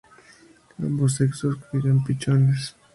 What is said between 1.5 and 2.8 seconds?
cuidan los pichones.